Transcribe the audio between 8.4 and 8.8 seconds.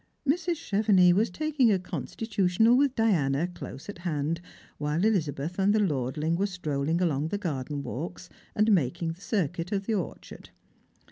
and